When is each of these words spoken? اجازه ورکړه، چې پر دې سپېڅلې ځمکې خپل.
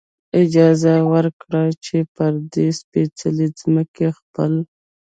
اجازه 0.41 0.93
ورکړه، 1.11 1.61
چې 1.85 1.97
پر 2.15 2.33
دې 2.53 2.67
سپېڅلې 2.79 3.47
ځمکې 3.59 4.07
خپل. 4.17 4.53